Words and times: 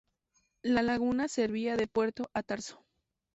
La 0.63 0.81
laguna 0.81 1.27
servía 1.27 1.77
de 1.77 1.85
puerto 1.85 2.31
a 2.33 2.41
Tarso. 2.41 2.83